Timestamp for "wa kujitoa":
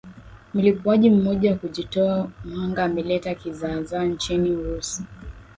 1.51-2.29